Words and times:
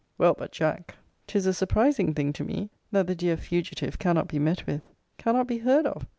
Well, 0.17 0.33
but, 0.33 0.51
Jack, 0.51 0.95
'tis 1.27 1.45
a 1.45 1.53
surprising 1.53 2.15
thing 2.15 2.33
to 2.33 2.43
me, 2.43 2.71
that 2.91 3.05
the 3.05 3.13
dear 3.13 3.37
fugitive 3.37 3.99
cannot 3.99 4.27
be 4.29 4.39
met 4.39 4.65
with; 4.65 4.81
cannot 5.19 5.45
be 5.45 5.59
heard 5.59 5.85
of. 5.85 6.07